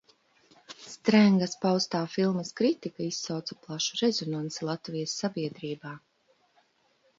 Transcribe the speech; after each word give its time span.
Strengas 0.91 1.53
paustā 1.65 2.01
filmas 2.13 2.49
kritika 2.63 3.05
izsauca 3.09 3.59
plašu 3.67 4.01
rezonansi 4.03 4.69
Latvijas 4.71 5.17
sabiedrībā. 5.23 5.97